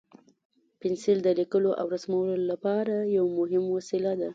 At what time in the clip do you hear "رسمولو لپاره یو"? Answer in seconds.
1.95-3.25